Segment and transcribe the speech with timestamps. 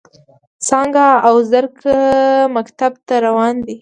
[0.67, 1.97] څانګه او زرکه
[2.55, 3.69] مکتب ته روانې دي.